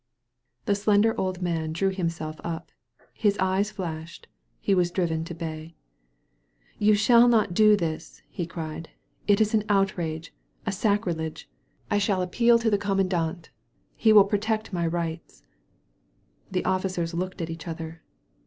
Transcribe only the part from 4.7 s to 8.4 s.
was driven to bay. "You shall not do this,"